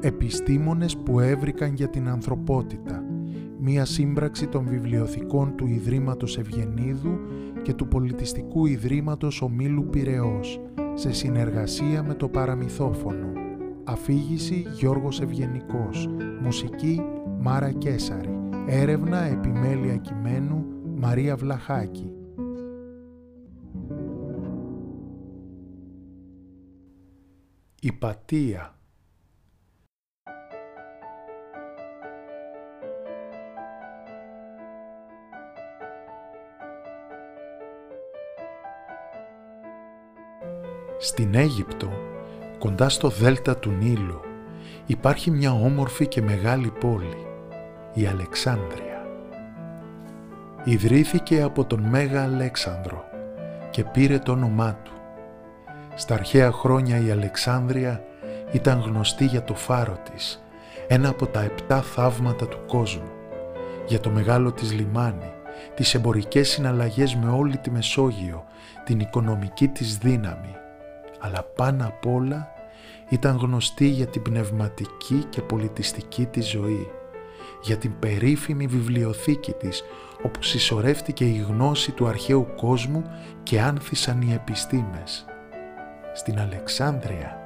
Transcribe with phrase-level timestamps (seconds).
[0.00, 3.04] Επιστήμονες που έβρικαν για την ανθρωπότητα.
[3.58, 7.18] Μία σύμπραξη των βιβλιοθηκών του Ιδρύματος Ευγενίδου
[7.62, 10.60] και του Πολιτιστικού Ιδρύματος Ομίλου Πυραιός,
[10.94, 13.32] σε συνεργασία με το Παραμυθόφωνο.
[13.84, 16.08] Αφήγηση Γιώργος Ευγενικός.
[16.42, 17.02] Μουσική
[17.40, 18.38] Μάρα Κέσαρη.
[18.66, 20.64] Έρευνα επιμέλεια κειμένου
[20.96, 22.12] Μαρία Βλαχάκη.
[27.86, 28.74] Υπατία
[40.98, 41.88] Στην Αίγυπτο,
[42.58, 44.20] κοντά στο δέλτα του Νείλου,
[44.86, 47.26] υπάρχει μια όμορφη και μεγάλη πόλη,
[47.94, 49.06] η Αλεξάνδρεια.
[50.64, 53.04] Ιδρύθηκε από τον Μέγα Αλέξανδρο
[53.70, 54.92] και πήρε το όνομά του.
[55.98, 58.04] Στα αρχαία χρόνια η Αλεξάνδρεια
[58.52, 60.44] ήταν γνωστή για το φάρο της,
[60.88, 63.10] ένα από τα επτά θαύματα του κόσμου,
[63.86, 65.32] για το μεγάλο της λιμάνι,
[65.74, 68.44] τις εμπορικές συναλλαγές με όλη τη Μεσόγειο,
[68.84, 70.54] την οικονομική της δύναμη,
[71.20, 72.48] αλλά πάνω απ' όλα
[73.08, 76.90] ήταν γνωστή για την πνευματική και πολιτιστική της ζωή,
[77.62, 79.82] για την περίφημη βιβλιοθήκη της,
[80.22, 83.04] όπου συσσωρεύτηκε η γνώση του αρχαίου κόσμου
[83.42, 85.26] και άνθησαν οι επιστήμες.
[86.16, 87.38] Στην Αλεξάνδρεια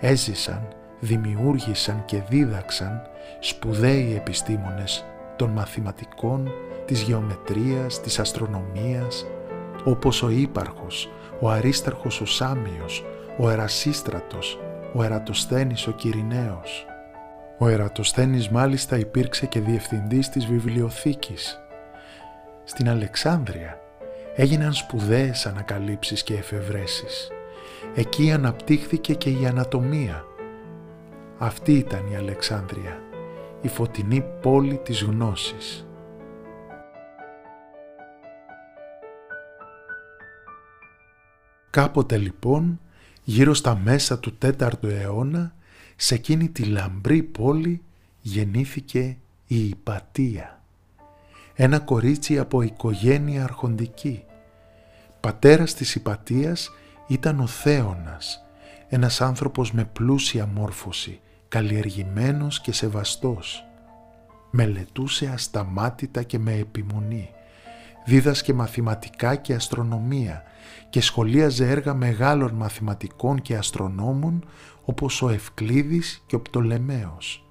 [0.00, 0.68] έζησαν,
[1.00, 3.02] δημιούργησαν και δίδαξαν
[3.40, 5.04] σπουδαίοι επιστήμονες
[5.36, 6.50] των μαθηματικών,
[6.84, 9.26] της γεωμετρίας, της αστρονομίας,
[9.84, 13.04] όπως ο Ήπαρχος, ο Αρίσταρχος ο Σάμιος,
[13.38, 14.58] ο Ερασίστρατος,
[14.94, 16.86] ο Ερατοσθένης ο Κυριναίος.
[17.58, 21.58] Ο Ερατοσθένης μάλιστα υπήρξε και διευθυντής της βιβλιοθήκης.
[22.64, 23.80] Στην Αλεξάνδρεια
[24.34, 27.32] έγιναν σπουδαίες ανακαλύψεις και εφευρέσεις.
[27.94, 30.24] Εκεί αναπτύχθηκε και η ανατομία.
[31.38, 33.02] Αυτή ήταν η Αλεξάνδρεια,
[33.62, 35.86] η φωτεινή πόλη της γνώσης.
[41.70, 42.80] Κάποτε λοιπόν,
[43.24, 45.54] γύρω στα μέσα του 4ου αιώνα,
[45.96, 47.82] σε εκείνη τη λαμπρή πόλη
[48.20, 50.62] γεννήθηκε η Υπατία.
[51.54, 54.24] Ένα κορίτσι από οικογένεια αρχοντική.
[55.20, 56.70] Πατέρας της Υπατίας
[57.08, 58.46] ήταν ο Θέωνας,
[58.88, 63.64] ένας άνθρωπος με πλούσια μόρφωση, καλλιεργημένος και σεβαστός.
[64.50, 67.30] Μελετούσε ασταμάτητα και με επιμονή.
[68.04, 70.42] Δίδασκε μαθηματικά και αστρονομία
[70.90, 74.44] και σχολίαζε έργα μεγάλων μαθηματικών και αστρονόμων
[74.84, 77.44] όπως ο Ευκλήδης και ο Πτολεμαίος.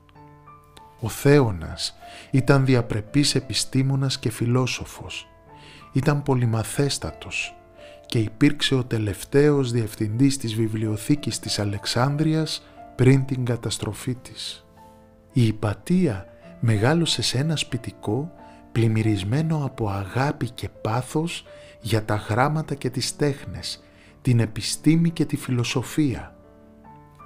[1.00, 1.96] Ο Θέωνας
[2.32, 5.28] ήταν διαπρεπής επιστήμονας και φιλόσοφος.
[5.92, 7.57] Ήταν πολυμαθέστατος
[8.08, 14.66] και υπήρξε ο τελευταίος διευθυντής της βιβλιοθήκης της Αλεξάνδρειας πριν την καταστροφή της.
[15.34, 16.26] Η Υπατία
[16.60, 18.32] μεγάλωσε σε ένα σπιτικό
[18.72, 21.46] πλημμυρισμένο από αγάπη και πάθος
[21.82, 23.84] για τα γράμματα και τις τέχνες,
[24.22, 26.36] την επιστήμη και τη φιλοσοφία.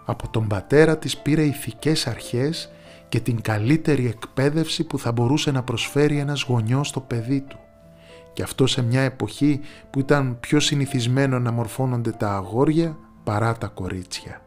[0.06, 2.72] Από τον πατέρα της πήρε ηθικές αρχές
[3.10, 7.60] και την καλύτερη εκπαίδευση που θα μπορούσε να προσφέρει ένας γονιός στο παιδί του.
[8.34, 9.60] Και αυτό σε μια εποχή
[9.90, 14.42] που ήταν πιο συνηθισμένο να μορφώνονται τα αγόρια παρά τα κορίτσια.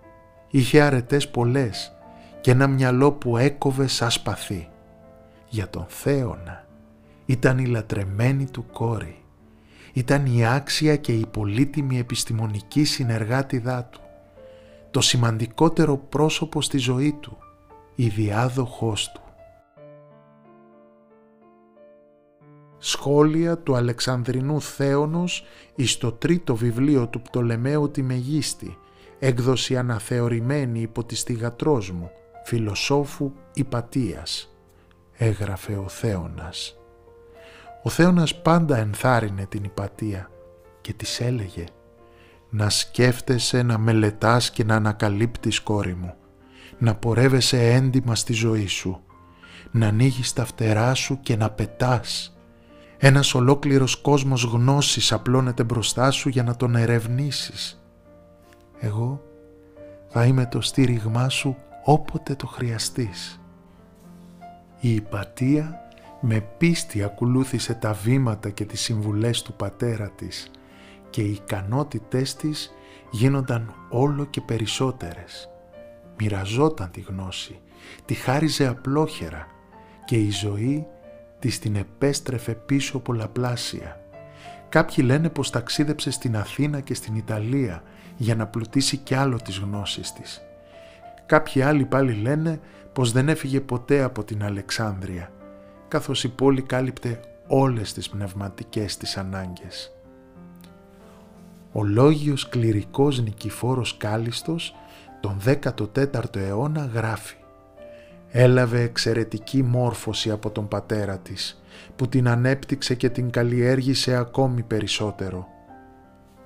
[0.50, 1.92] Είχε αρετές πολλές
[2.40, 4.68] και ένα μυαλό που έκοβε σαν σπαθί.
[5.48, 6.66] Για τον Θέωνα
[7.26, 9.24] ήταν η λατρεμένη του κόρη
[9.96, 14.00] ήταν η άξια και η πολύτιμη επιστημονική συνεργάτηδά του,
[14.90, 17.36] το σημαντικότερο πρόσωπο στη ζωή του,
[17.94, 19.22] η διάδοχός του.
[22.86, 28.78] Σχόλια του Αλεξανδρινού Θέωνος εις το τρίτο βιβλίο του Πτολεμαίου τη Μεγίστη,
[29.18, 32.10] έκδοση αναθεωρημένη υπό τη στιγατρός μου,
[32.44, 34.56] φιλοσόφου Υπατίας,
[35.12, 36.76] έγραφε ο Θέωνας.
[37.82, 40.30] Ο Θέωνας πάντα ενθάρρυνε την υπατία
[40.80, 41.64] και της έλεγε
[42.50, 46.14] «Να σκέφτεσαι, να μελετάς και να ανακαλύπτεις κόρη μου,
[46.78, 49.00] να πορεύεσαι έντιμα στη ζωή σου,
[49.70, 52.33] να ανοίγεις τα φτερά σου και να πετάς.
[53.06, 57.82] Ένας ολόκληρος κόσμος γνώσης απλώνεται μπροστά σου για να τον ερευνήσεις.
[58.78, 59.22] Εγώ
[60.08, 63.40] θα είμαι το στήριγμά σου όποτε το χρειαστείς.
[64.80, 65.80] Η υπατία
[66.20, 70.50] με πίστη ακολούθησε τα βήματα και τις συμβουλές του πατέρα της
[71.10, 72.70] και οι ικανότητές της
[73.10, 75.48] γίνονταν όλο και περισσότερες.
[76.18, 77.60] Μοιραζόταν τη γνώση,
[78.04, 79.46] τη χάριζε απλόχερα
[80.04, 80.86] και η ζωή
[81.44, 84.00] της την επέστρεφε πίσω πολλαπλάσια.
[84.68, 87.82] Κάποιοι λένε πως ταξίδεψε στην Αθήνα και στην Ιταλία
[88.16, 90.42] για να πλουτίσει κι άλλο τις γνώσεις της.
[91.26, 92.60] Κάποιοι άλλοι πάλι λένε
[92.92, 95.32] πως δεν έφυγε ποτέ από την Αλεξάνδρεια,
[95.88, 99.92] καθώς η πόλη κάλυπτε όλες τις πνευματικές της ανάγκες.
[101.72, 104.74] Ο λόγιος κληρικός Νικηφόρος Κάλιστος
[105.20, 107.36] τον 14ο αιώνα γράφει
[108.36, 111.62] Έλαβε εξαιρετική μόρφωση από τον πατέρα της,
[111.96, 115.48] που την ανέπτυξε και την καλλιέργησε ακόμη περισσότερο.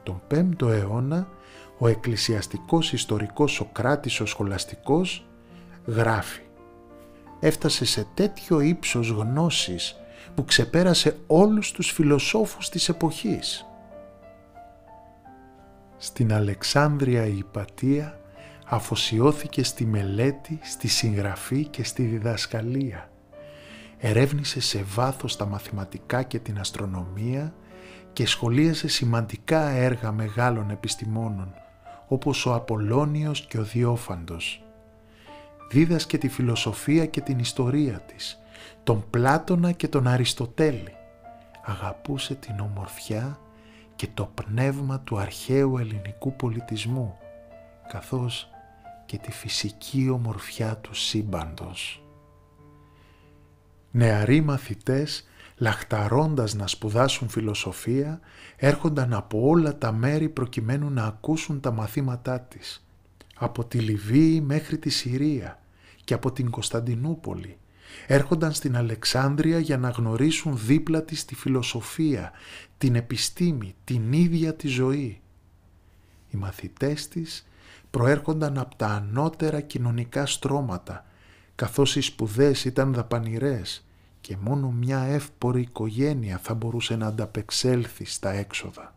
[0.02, 1.29] Τον 5ο αιώνα
[1.79, 5.26] ο εκκλησιαστικός ιστορικός Σοκράτης ο Σχολαστικός
[5.87, 6.43] γράφει
[7.40, 9.96] «Έφτασε σε τέτοιο ύψος γνώσης
[10.35, 13.67] που ξεπέρασε όλους τους φιλοσόφους της εποχής».
[15.96, 18.18] Στην Αλεξάνδρεια η Υπατία
[18.70, 23.11] αφοσιώθηκε στη μελέτη, στη συγγραφή και στη διδασκαλία.
[23.99, 27.55] Ερεύνησε σε βάθος τα μαθηματικά και την αστρονομία
[28.12, 31.55] και σχολίασε σημαντικά έργα μεγάλων επιστημόνων
[32.09, 34.62] όπως ο Απολώνιος και ο Διόφαντος.
[35.71, 38.41] Δίδασκε τη φιλοσοφία και την ιστορία της,
[38.82, 40.93] τον Πλάτωνα και τον Αριστοτέλη.
[41.64, 43.38] Αγαπούσε την ομορφιά
[43.97, 47.19] και το πνεύμα του αρχαίου ελληνικού πολιτισμού,
[47.88, 48.50] καθώς
[49.09, 52.03] και τη φυσική ομορφιά του σύμπαντος.
[53.91, 58.21] Νεαροί μαθητές, λαχταρώντας να σπουδάσουν φιλοσοφία,
[58.57, 62.87] έρχονταν από όλα τα μέρη προκειμένου να ακούσουν τα μαθήματά της.
[63.35, 65.63] Από τη Λιβύη μέχρι τη Συρία
[66.05, 67.59] και από την Κωνσταντινούπολη.
[68.07, 72.33] Έρχονταν στην Αλεξάνδρεια για να γνωρίσουν δίπλα της τη φιλοσοφία,
[72.79, 75.21] την επιστήμη, την ίδια τη ζωή.
[76.31, 77.48] Οι μαθητές της
[77.90, 81.05] προέρχονταν από τα ανώτερα κοινωνικά στρώματα,
[81.55, 83.85] καθώς οι σπουδές ήταν δαπανηρές
[84.20, 88.94] και μόνο μια εύπορη οικογένεια θα μπορούσε να ανταπεξέλθει στα έξοδα.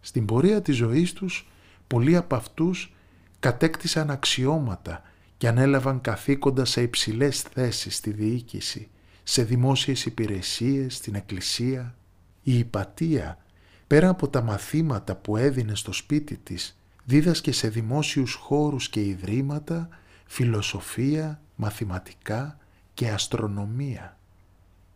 [0.00, 1.48] Στην πορεία της ζωής τους,
[1.86, 2.94] πολλοί από αυτούς
[3.38, 5.02] κατέκτησαν αξιώματα
[5.36, 8.88] και ανέλαβαν καθήκοντα σε υψηλές θέσεις στη διοίκηση,
[9.22, 11.94] σε δημόσιες υπηρεσίες, στην εκκλησία.
[12.42, 13.38] Η υπατία,
[13.86, 19.88] πέρα από τα μαθήματα που έδινε στο σπίτι της, δίδασκε σε δημόσιους χώρους και ιδρύματα
[20.26, 22.58] φιλοσοφία, μαθηματικά
[22.94, 24.18] και αστρονομία.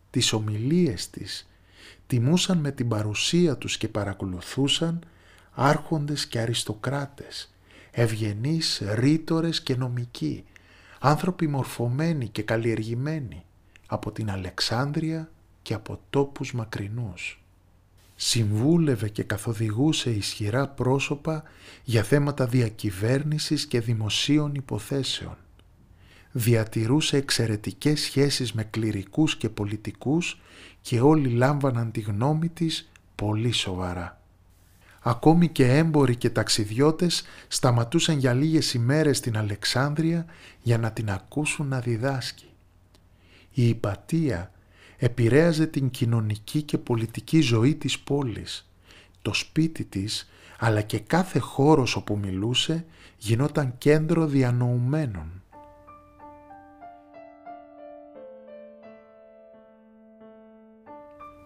[0.09, 1.49] Τις ομιλίες της
[2.07, 5.03] τιμούσαν με την παρουσία τους και παρακολουθούσαν
[5.51, 7.53] άρχοντες και αριστοκράτες,
[7.91, 10.45] ευγενείς ρήτορες και νομικοί,
[10.99, 13.43] άνθρωποι μορφωμένοι και καλλιεργημένοι
[13.87, 15.31] από την Αλεξάνδρεια
[15.61, 17.40] και από τόπους μακρινούς
[18.23, 21.43] συμβούλευε και καθοδηγούσε ισχυρά πρόσωπα
[21.83, 25.37] για θέματα διακυβέρνησης και δημοσίων υποθέσεων.
[26.31, 30.41] Διατηρούσε εξαιρετικές σχέσεις με κληρικούς και πολιτικούς
[30.81, 34.21] και όλοι λάμβαναν τη γνώμη της πολύ σοβαρά.
[35.01, 40.25] Ακόμη και έμποροι και ταξιδιώτες σταματούσαν για λίγες ημέρες στην Αλεξάνδρεια
[40.61, 42.49] για να την ακούσουν να διδάσκει.
[43.53, 44.51] Η υπατία
[45.03, 48.71] επηρέαζε την κοινωνική και πολιτική ζωή της πόλης.
[49.21, 52.85] Το σπίτι της, αλλά και κάθε χώρος όπου μιλούσε,
[53.17, 55.43] γινόταν κέντρο διανοουμένων.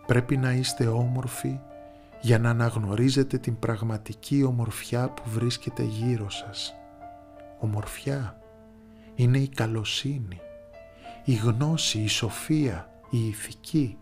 [0.07, 1.59] Πρέπει να είστε όμορφοι
[2.21, 6.75] για να αναγνωρίζετε την πραγματική ομορφιά που βρίσκεται γύρω σας.
[7.59, 8.41] Ομορφιά
[9.15, 10.39] είναι η καλοσύνη,
[11.25, 13.97] η γνώση, η σοφία, η ηθική.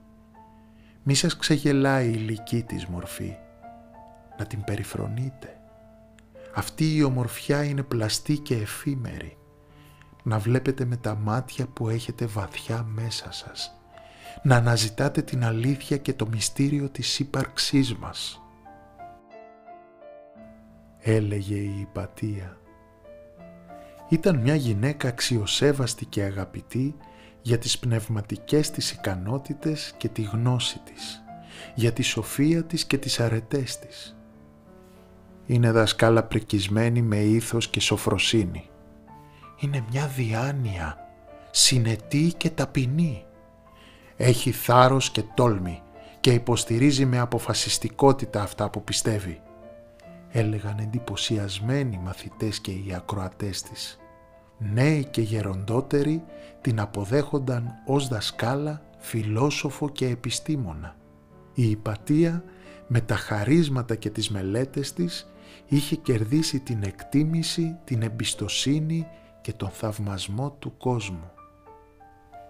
[1.04, 3.36] Μη σας ξεγελάει η ηλική της μορφή.
[4.38, 5.58] Να την περιφρονείτε.
[6.56, 9.38] Αυτή η ομορφιά είναι πλαστή και εφήμερη.
[10.24, 13.80] Να βλέπετε με τα μάτια που έχετε βαθιά μέσα σας.
[14.44, 18.42] Να αναζητάτε την αλήθεια και το μυστήριο της ύπαρξής μας.
[21.00, 22.58] Έλεγε η υπατία.
[24.10, 26.96] Ήταν μια γυναίκα αξιοσέβαστη και αγαπητή
[27.46, 31.24] για τις πνευματικές της ικανότητες και τη γνώση της,
[31.76, 34.18] για τη σοφία της και τις αρετές της.
[35.46, 38.70] Είναι δασκάλα πρικισμένη με ήθος και σοφροσύνη.
[39.60, 40.98] Είναι μια διάνοια,
[41.52, 43.26] συνετή και ταπεινή.
[44.16, 45.82] Έχει θάρρος και τόλμη
[46.20, 49.42] και υποστηρίζει με αποφασιστικότητα αυτά που πιστεύει.
[50.32, 53.98] Έλεγαν εντυπωσιασμένοι μαθητές και οι ακροατές της
[54.58, 56.24] νέοι και γεροντότεροι
[56.62, 60.96] την αποδέχονταν ως δασκάλα, φιλόσοφο και επιστήμονα.
[61.54, 62.44] Η υπατία
[62.88, 65.34] με τα χαρίσματα και τις μελέτες της
[65.66, 69.08] είχε κερδίσει την εκτίμηση, την εμπιστοσύνη
[69.42, 71.32] και τον θαυμασμό του κόσμου.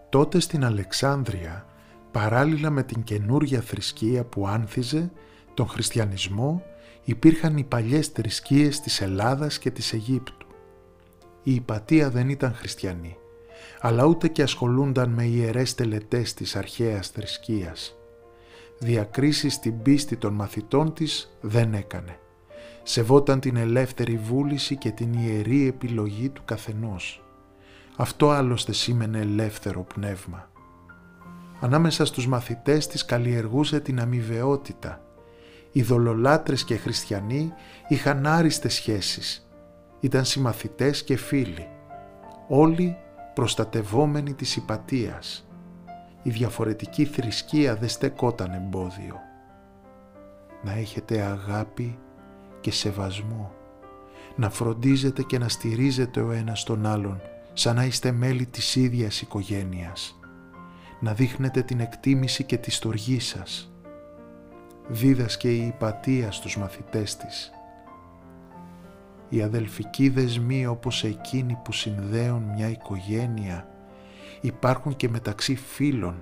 [0.09, 1.65] Τότε στην Αλεξάνδρεια,
[2.11, 5.11] παράλληλα με την καινούρια θρησκεία που άνθιζε,
[5.53, 6.63] τον χριστιανισμό,
[7.03, 10.42] υπήρχαν οι παλιές θρησκείες της Ελλάδας και της Αιγύπτου
[11.43, 13.17] η Υπατία δεν ήταν χριστιανή,
[13.81, 17.97] αλλά ούτε και ασχολούνταν με ιερές τελετές της αρχαίας θρησκείας.
[18.79, 22.17] Διακρίσεις στην πίστη των μαθητών της δεν έκανε.
[22.83, 27.23] Σεβόταν την ελεύθερη βούληση και την ιερή επιλογή του καθενός.
[27.95, 30.51] Αυτό άλλωστε σήμαινε ελεύθερο πνεύμα.
[31.59, 35.01] Ανάμεσα στους μαθητές της καλλιεργούσε την αμοιβαιότητα.
[35.71, 37.53] Οι δολολάτρες και χριστιανοί
[37.87, 39.47] είχαν άριστες σχέσεις.
[40.03, 41.67] Ήταν συμμαθητές και φίλοι.
[42.47, 42.97] Όλοι
[43.33, 45.47] προστατευόμενοι της υπατίας.
[46.23, 49.15] Η διαφορετική θρησκεία δεν στεκόταν εμπόδιο.
[50.63, 51.99] Να έχετε αγάπη
[52.61, 53.51] και σεβασμό.
[54.35, 57.21] Να φροντίζετε και να στηρίζετε ο ένας τον άλλον
[57.53, 60.19] σαν να είστε μέλη της ίδιας οικογένειας.
[60.99, 63.73] Να δείχνετε την εκτίμηση και τη στοργή σας.
[64.87, 67.52] Δίδασκε η υπατία στους μαθητές της.
[69.29, 73.67] Οι αδελφικοί δεσμοί όπως εκείνοι που συνδέουν μια οικογένεια
[74.41, 76.21] υπάρχουν και μεταξύ φίλων,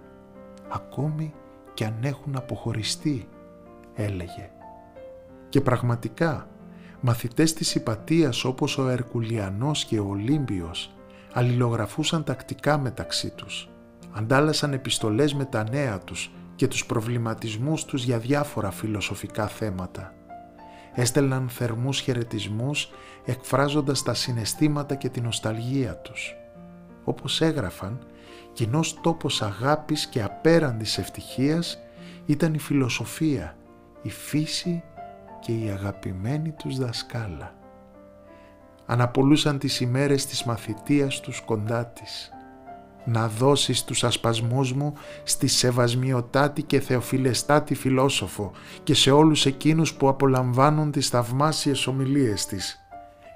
[0.70, 1.34] ακόμη
[1.74, 3.27] και αν έχουν αποχωριστεί,
[3.96, 4.50] έλεγε.
[5.50, 6.48] Και πραγματικά,
[7.01, 10.96] μαθητές της υπατίας όπως ο Ερκουλιανός και ο Ολύμπιος
[11.34, 13.70] αλληλογραφούσαν τακτικά μεταξύ τους,
[14.12, 20.13] αντάλλασαν επιστολές με τα νέα τους και τους προβληματισμούς τους για διάφορα φιλοσοφικά θέματα.
[20.93, 22.89] Έστελναν θερμούς χαιρετισμούς
[23.25, 26.36] εκφράζοντας τα συναισθήματα και την νοσταλγία τους.
[27.03, 28.00] Όπως έγραφαν,
[28.53, 31.79] κοινός τόπος αγάπης και απέραντης ευτυχίας
[32.25, 33.55] ήταν η φιλοσοφία,
[34.01, 34.83] η φύση
[35.39, 37.55] και η αγαπημένη τους δασκάλα.
[38.86, 42.31] Αναπολούσαν τις ημέρες της μαθητείας τους κοντά της.
[43.05, 44.93] Να δώσεις τους ασπασμούς μου
[45.24, 48.51] στη σεβασμιωτάτη και θεοφιλεστάτη φιλόσοφο
[48.84, 52.86] και σε όλους εκείνους που απολαμβάνουν τις θαυμάσιες ομιλίες της.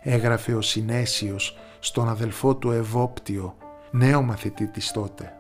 [0.02, 3.56] Έγραφε ο Συνέσιος στον αδελφό του Ευόπτιο,
[3.92, 5.34] νέο μαθητή της τότε.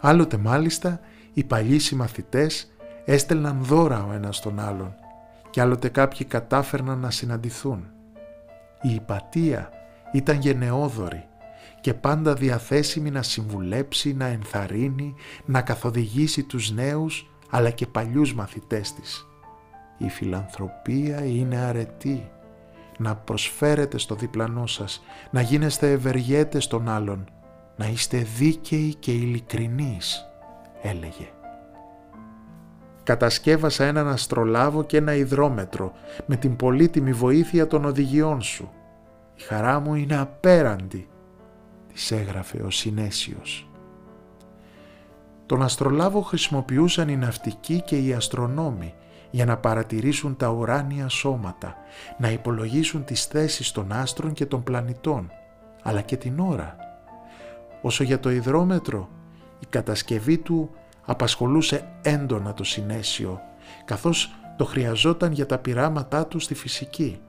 [0.00, 1.00] Άλλοτε μάλιστα
[1.32, 2.72] οι παλιοί συμμαθητές
[3.04, 4.94] έστελναν δώρα ο ένας τον άλλον
[5.50, 7.90] και άλλοτε κάποιοι κατάφερναν να συναντηθούν.
[8.82, 9.70] Η υπατία
[10.12, 11.24] ήταν γενναιόδορη
[11.82, 18.94] και πάντα διαθέσιμη να συμβουλέψει, να ενθαρρύνει, να καθοδηγήσει τους νέους αλλά και παλιούς μαθητές
[18.94, 19.26] της.
[19.98, 22.30] Η φιλανθρωπία είναι αρετή.
[22.98, 27.30] Να προσφέρετε στο διπλανό σας, να γίνεστε ευεργέτες των άλλων,
[27.76, 30.26] να είστε δίκαιοι και ειλικρινείς,
[30.82, 31.28] έλεγε.
[33.02, 35.92] Κατασκεύασα έναν αστρολάβο και ένα υδρόμετρο
[36.26, 38.70] με την πολύτιμη βοήθεια των οδηγιών σου.
[39.34, 41.08] Η χαρά μου είναι απέραντη,
[41.92, 43.66] της έγραφε ο Συνέσιος.
[45.46, 48.94] Τον αστρολάβο χρησιμοποιούσαν οι ναυτικοί και οι αστρονόμοι
[49.30, 51.76] για να παρατηρήσουν τα ουράνια σώματα,
[52.18, 55.30] να υπολογίσουν τις θέσεις των άστρων και των πλανητών,
[55.82, 56.76] αλλά και την ώρα.
[57.82, 59.08] Όσο για το υδρόμετρο,
[59.58, 60.70] η κατασκευή του
[61.04, 63.40] απασχολούσε έντονα το συνέσιο,
[63.84, 67.20] καθώς το χρειαζόταν για τα πειράματά του στη φυσική.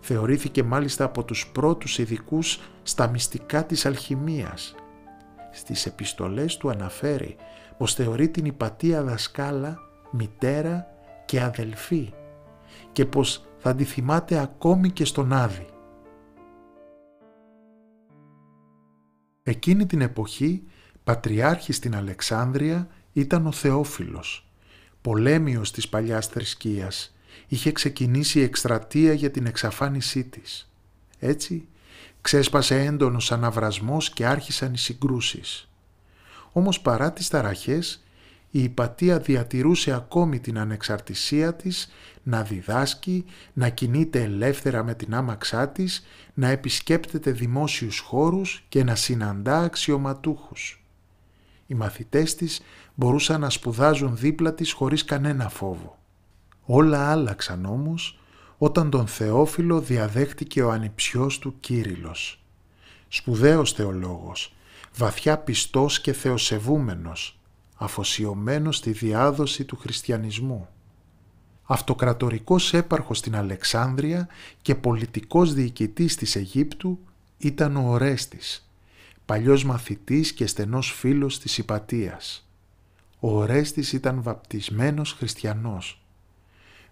[0.00, 4.74] Θεωρήθηκε μάλιστα από τους πρώτους ειδικούς στα μυστικά της αλχημίας.
[5.52, 7.36] Στις επιστολές του αναφέρει
[7.78, 9.78] πως θεωρεί την υπατία δασκάλα,
[10.10, 10.86] μητέρα
[11.24, 12.12] και αδελφή
[12.92, 15.66] και πως θα τη θυμάται ακόμη και στον Άδη.
[19.42, 20.62] Εκείνη την εποχή
[21.04, 24.50] πατριάρχης στην Αλεξάνδρεια ήταν ο Θεόφιλος,
[25.00, 27.17] πολέμιος της παλιάς θρησκείας.
[27.46, 30.70] Είχε ξεκινήσει η εκστρατεία για την εξαφάνισή της.
[31.18, 31.68] Έτσι
[32.20, 35.68] ξέσπασε έντονος αναβρασμός και άρχισαν οι συγκρούσεις.
[36.52, 38.02] Όμως παρά τις ταραχές
[38.50, 41.92] η Υπατία διατηρούσε ακόμη την ανεξαρτησία της
[42.22, 48.94] να διδάσκει, να κινείται ελεύθερα με την άμαξά της, να επισκέπτεται δημόσιους χώρους και να
[48.94, 50.82] συναντά αξιωματούχους.
[51.66, 52.60] Οι μαθητές της
[52.94, 55.97] μπορούσαν να σπουδάζουν δίπλα της χωρίς κανένα φόβο.
[56.70, 58.18] Όλα άλλαξαν όμως
[58.58, 62.42] όταν τον Θεόφιλο διαδέχτηκε ο ανιψιός του Κύριλος.
[63.08, 64.54] Σπουδαίος θεολόγος,
[64.96, 67.38] βαθιά πιστός και θεοσεβούμενος,
[67.76, 70.68] αφοσιωμένος στη διάδοση του χριστιανισμού.
[71.62, 74.28] Αυτοκρατορικός έπαρχος στην Αλεξάνδρεια
[74.62, 76.98] και πολιτικός διοικητής της Αιγύπτου
[77.38, 78.70] ήταν ο Ορέστης,
[79.24, 82.48] παλιός μαθητής και στενός φίλος της Υπατίας.
[83.20, 86.02] Ο Ορέστης ήταν βαπτισμένος χριστιανός.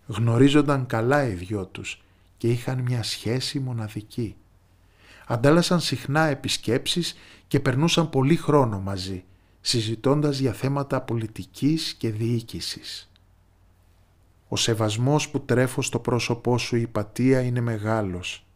[0.06, 2.02] Γνωρίζονταν καλά οι δυο τους
[2.36, 4.36] και είχαν μια σχέση μοναδική.
[5.26, 7.16] Αντάλλασαν συχνά επισκέψεις
[7.48, 9.24] και περνούσαν πολύ χρόνο μαζί,
[9.60, 13.10] συζητώντας για θέματα πολιτικής και διοίκησης.
[14.48, 18.46] Ο σεβασμός που τρέφω στο πρόσωπό σου η πατία είναι μεγάλος.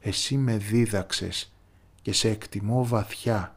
[0.00, 1.52] εσύ με δίδαξες
[2.02, 3.56] και σε εκτιμώ βαθιά.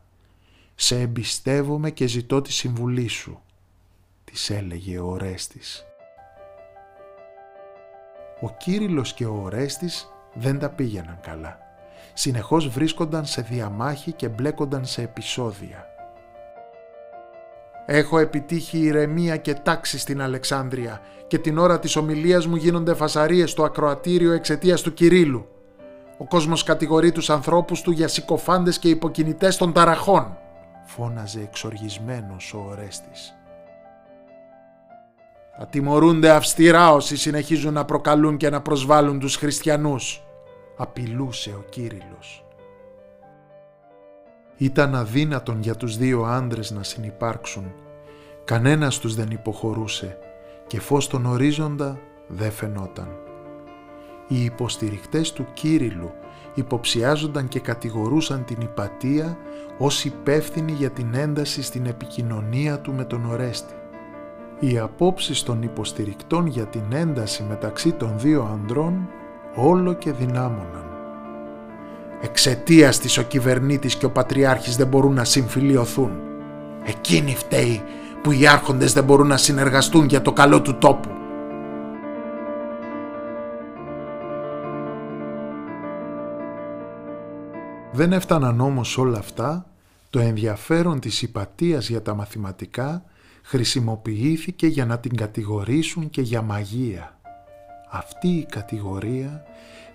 [0.76, 3.42] Σε εμπιστεύομαι και ζητώ τη συμβουλή σου,
[4.24, 5.86] της έλεγε ο Ορέστης.
[8.46, 11.58] Ο Κύριλλος και ο Ορέστης δεν τα πήγαιναν καλά.
[12.14, 15.86] Συνεχώς βρίσκονταν σε διαμάχη και μπλέκονταν σε επεισόδια.
[17.86, 23.52] Έχω επιτύχει ηρεμία και τάξη στην Αλεξάνδρεια και την ώρα της ομιλίας μου γίνονται φασαρίες
[23.52, 25.48] στο ακροατήριο εξαιτίας του Κυρίλου.
[26.18, 30.38] Ο κόσμος κατηγορεί τους ανθρώπους του για συκοφάντες και υποκινητές των ταραχών,
[30.86, 33.36] φώναζε εξοργισμένος ο Ορέστης.
[35.58, 40.24] Ατιμωρούνται αυστηρά όσοι συνεχίζουν να προκαλούν και να προσβάλλουν τους χριστιανούς,
[40.78, 42.46] απειλούσε ο Κύριλλος.
[44.58, 47.74] Ήταν αδύνατον για τους δύο άντρες να συνυπάρξουν.
[48.44, 50.18] Κανένας τους δεν υποχωρούσε
[50.68, 53.08] και φως στον ορίζοντα δεν φαινόταν.
[54.28, 56.12] Οι υποστηρικτές του Κύριλου
[56.54, 59.38] υποψιάζονταν και κατηγορούσαν την υπατία
[59.78, 63.74] ως υπεύθυνη για την ένταση στην επικοινωνία του με τον Ορέστη.
[64.68, 69.10] Οι απόψεις των υποστηρικτών για την ένταση μεταξύ των δύο ανδρών
[69.56, 70.86] όλο και δυνάμωναν.
[72.22, 76.12] Εξαιτίας της ο κυβερνήτης και ο πατριάρχης δεν μπορούν να συμφιλιωθούν.
[76.84, 77.82] Εκείνη φταίει
[78.22, 81.10] που οι άρχοντες δεν μπορούν να συνεργαστούν για το καλό του τόπου.
[87.92, 89.66] Δεν έφταναν όμως όλα αυτά,
[90.10, 93.04] το ενδιαφέρον της υπατίας για τα μαθηματικά
[93.48, 97.20] χρησιμοποιήθηκε για να την κατηγορήσουν και για μαγεία.
[97.90, 99.44] Αυτή η κατηγορία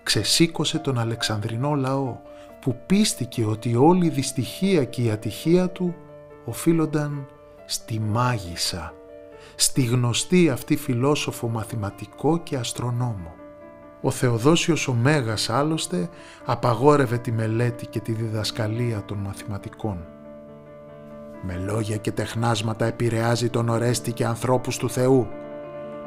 [0.02, 2.16] ξεσήκωσε τον Αλεξανδρινό λαό
[2.60, 5.94] που πίστηκε ότι όλη η δυστυχία και η ατυχία του
[6.44, 7.26] οφείλονταν
[7.66, 8.94] στη μάγισσα,
[9.54, 13.34] στη γνωστή αυτή φιλόσοφο μαθηματικό και αστρονόμο.
[14.02, 16.08] Ο Θεοδόσιος ο Μέγας άλλωστε
[16.44, 20.06] απαγόρευε τη μελέτη και τη διδασκαλία των μαθηματικών.
[21.42, 25.28] Με λόγια και τεχνάσματα επηρεάζει τον Ορέστη και ανθρώπους του Θεού.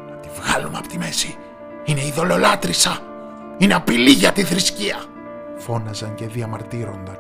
[0.10, 1.38] Να τη βγάλουμε από τη μέση.
[1.86, 2.99] Είναι ειδωλολάτρησα.
[3.57, 4.97] Είναι απειλή για τη θρησκεία.
[5.57, 7.17] Φώναζαν και διαμαρτύρονταν.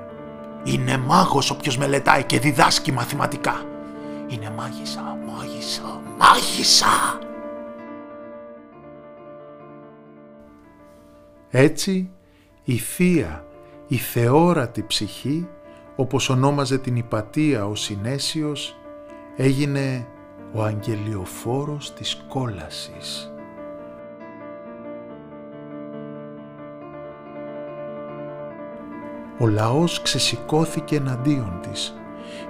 [0.63, 3.65] Είναι μάγος όποιος μελετάει και διδάσκει μαθηματικά.
[4.27, 7.19] Είναι μάγισσα, μάγισσα, μάγισσα.
[11.49, 12.11] Έτσι
[12.63, 13.45] η θεία,
[13.87, 15.47] η θεόρατη ψυχή,
[15.95, 18.75] όπως ονόμαζε την υπατία ο Συνέσιος,
[19.35, 20.07] έγινε
[20.53, 23.33] ο αγγελιοφόρος της κόλασης.
[29.37, 31.93] Ο λαός ξεσηκώθηκε εναντίον της.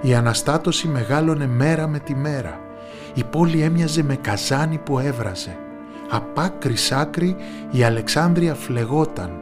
[0.00, 2.60] Η αναστάτωση μεγάλωνε μέρα με τη μέρα.
[3.14, 5.56] Η πόλη έμοιαζε με καζάνι που έβραζε.
[6.10, 7.36] Απ' άκρη σ' άκρη
[7.70, 9.40] η Αλεξάνδρεια φλεγόταν,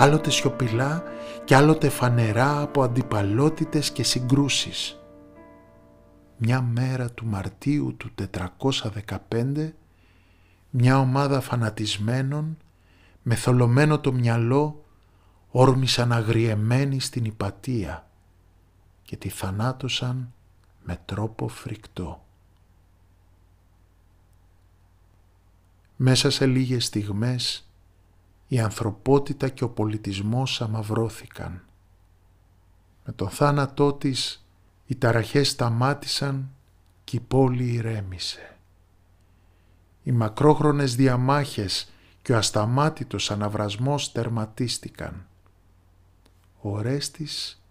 [0.00, 1.02] άλλοτε σιωπηλά
[1.44, 4.98] και άλλοτε φανερά από αντιπαλότητες και συγκρούσεις.
[6.36, 9.72] Μια μέρα του Μαρτίου του 415,
[10.70, 12.56] μια ομάδα φανατισμένων,
[13.22, 14.84] με θολωμένο το μυαλό,
[15.50, 18.08] όρμησαν αγριεμένοι στην υπατία
[19.02, 20.32] και τη θανάτωσαν
[20.82, 22.24] με τρόπο φρικτό.
[25.96, 27.67] Μέσα σε λίγες στιγμές
[28.48, 31.62] η ανθρωπότητα και ο πολιτισμός αμαυρώθηκαν.
[33.04, 34.46] Με τον θάνατό της
[34.86, 36.50] οι ταραχές σταμάτησαν
[37.04, 38.56] και η πόλη ηρέμησε.
[40.02, 45.26] Οι μακρόχρονες διαμάχες και ο ασταμάτητος αναβρασμός τερματίστηκαν.
[46.60, 47.62] Ο Ορέστης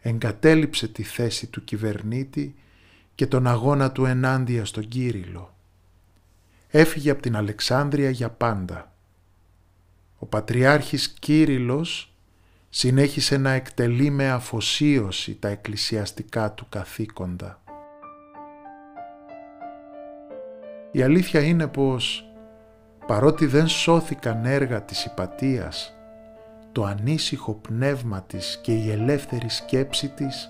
[0.00, 2.54] εγκατέλειψε τη θέση του κυβερνήτη
[3.14, 5.54] και τον αγώνα του ενάντια στον Κύριλο
[6.70, 8.89] έφυγε από την Αλεξάνδρεια για πάντα.
[10.22, 12.14] Ο Πατριάρχης Κύριλλος
[12.68, 17.60] συνέχισε να εκτελεί με αφοσίωση τα εκκλησιαστικά του καθήκοντα.
[20.92, 22.24] Η αλήθεια είναι πως
[23.06, 25.94] παρότι δεν σώθηκαν έργα της υπατίας,
[26.72, 30.48] το ανήσυχο πνεύμα της και η ελεύθερη σκέψη της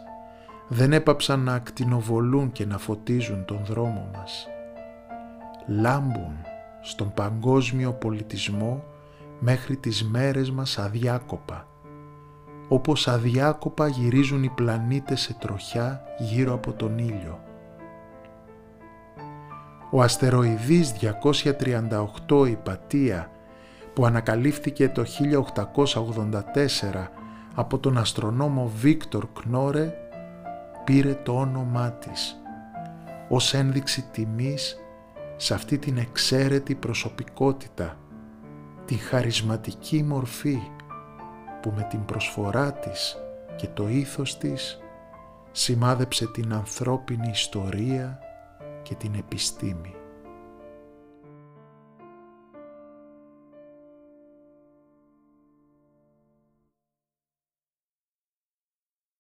[0.68, 4.46] δεν έπαψαν να ακτινοβολούν και να φωτίζουν τον δρόμο μας
[5.66, 6.36] λάμπουν
[6.80, 8.84] στον παγκόσμιο πολιτισμό
[9.40, 11.66] μέχρι τις μέρες μας αδιάκοπα,
[12.68, 17.40] όπως αδιάκοπα γυρίζουν οι πλανήτες σε τροχιά γύρω από τον ήλιο.
[19.90, 20.94] Ο αστεροειδής
[22.28, 23.30] 238 Υπατία
[23.92, 25.04] που ανακαλύφθηκε το 1884
[27.54, 29.94] από τον αστρονόμο Βίκτορ Κνόρε
[30.84, 32.40] πήρε το όνομά της
[33.28, 34.76] ως ένδειξη τιμής
[35.36, 37.96] σε αυτή την εξαίρετη προσωπικότητα,
[38.90, 40.58] τη χαρισματική μορφή,
[41.62, 43.16] που με την προσφορά της
[43.56, 44.78] και το ήθος της
[45.52, 48.18] σημάδεψε την ανθρώπινη ιστορία
[48.82, 49.94] και την επιστήμη.